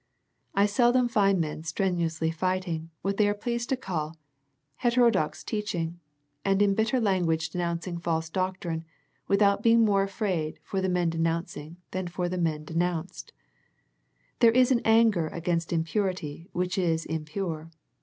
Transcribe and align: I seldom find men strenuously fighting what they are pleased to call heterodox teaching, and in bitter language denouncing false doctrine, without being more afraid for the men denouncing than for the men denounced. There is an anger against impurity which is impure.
I 0.55 0.65
seldom 0.65 1.07
find 1.07 1.39
men 1.39 1.61
strenuously 1.63 2.31
fighting 2.31 2.89
what 3.03 3.17
they 3.17 3.29
are 3.29 3.35
pleased 3.35 3.69
to 3.69 3.77
call 3.77 4.17
heterodox 4.77 5.43
teaching, 5.43 5.99
and 6.43 6.59
in 6.59 6.73
bitter 6.73 6.99
language 6.99 7.51
denouncing 7.51 7.99
false 7.99 8.27
doctrine, 8.27 8.83
without 9.27 9.61
being 9.61 9.85
more 9.85 10.01
afraid 10.01 10.57
for 10.63 10.81
the 10.81 10.89
men 10.89 11.11
denouncing 11.11 11.77
than 11.91 12.07
for 12.07 12.27
the 12.27 12.39
men 12.39 12.65
denounced. 12.65 13.31
There 14.39 14.49
is 14.53 14.71
an 14.71 14.81
anger 14.85 15.27
against 15.27 15.71
impurity 15.71 16.49
which 16.51 16.79
is 16.79 17.05
impure. 17.05 17.69